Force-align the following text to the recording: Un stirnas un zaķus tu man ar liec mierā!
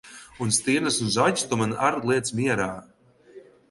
Un 0.45 0.53
stirnas 0.57 0.97
un 1.03 1.13
zaķus 1.17 1.45
tu 1.53 1.61
man 1.61 1.79
ar 1.91 2.01
liec 2.09 2.35
mierā! 2.43 2.71